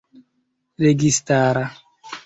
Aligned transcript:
registara 0.83 1.67